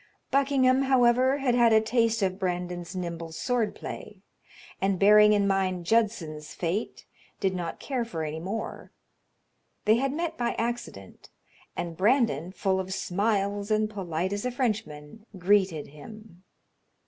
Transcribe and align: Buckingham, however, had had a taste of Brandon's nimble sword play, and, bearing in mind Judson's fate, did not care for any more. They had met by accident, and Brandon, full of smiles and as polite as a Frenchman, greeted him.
Buckingham, 0.31 0.81
however, 0.81 1.37
had 1.37 1.53
had 1.53 1.71
a 1.71 1.79
taste 1.79 2.23
of 2.23 2.39
Brandon's 2.39 2.95
nimble 2.95 3.31
sword 3.31 3.75
play, 3.75 4.23
and, 4.81 4.97
bearing 4.97 5.31
in 5.31 5.45
mind 5.45 5.85
Judson's 5.85 6.55
fate, 6.55 7.05
did 7.39 7.53
not 7.53 7.79
care 7.79 8.03
for 8.03 8.23
any 8.23 8.39
more. 8.39 8.91
They 9.85 9.97
had 9.97 10.11
met 10.11 10.39
by 10.39 10.53
accident, 10.55 11.29
and 11.77 11.95
Brandon, 11.95 12.51
full 12.51 12.79
of 12.79 12.95
smiles 12.95 13.69
and 13.69 13.91
as 13.91 13.93
polite 13.93 14.33
as 14.33 14.43
a 14.43 14.49
Frenchman, 14.49 15.23
greeted 15.37 15.89
him. 15.89 16.45